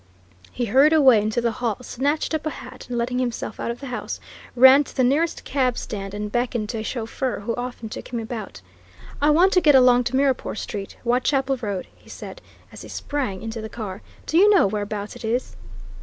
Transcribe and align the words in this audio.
He 0.51 0.65
hurried 0.65 0.93
away 0.93 1.21
into 1.21 1.41
the 1.41 1.51
hall, 1.51 1.77
snatched 1.83 2.33
up 2.33 2.47
a 2.47 2.49
hat, 2.49 2.87
and 2.89 2.97
letting 2.97 3.19
himself 3.19 3.59
out 3.59 3.69
of 3.69 3.79
the 3.79 3.85
house, 3.85 4.19
ran 4.55 4.83
to 4.85 4.97
the 4.97 5.03
nearest 5.03 5.43
cab 5.43 5.77
stand 5.77 6.15
and 6.15 6.31
beckoned 6.31 6.69
to 6.69 6.79
a 6.79 6.83
chauffeur 6.83 7.41
who 7.41 7.53
often 7.55 7.87
took 7.87 8.07
him 8.11 8.19
about. 8.19 8.61
"I 9.21 9.29
want 9.29 9.53
to 9.53 9.61
get 9.61 9.75
along 9.75 10.05
to 10.05 10.15
Mirrapore 10.15 10.55
Street, 10.55 10.97
Whitechapel 11.03 11.57
Road," 11.57 11.85
he 11.95 12.09
said, 12.09 12.41
as 12.71 12.81
he 12.81 12.87
sprang 12.87 13.43
into 13.43 13.61
the 13.61 13.69
car. 13.69 14.01
"Do 14.25 14.39
you 14.39 14.49
know 14.49 14.65
whereabouts 14.65 15.15
it 15.15 15.23
is?" 15.23 15.55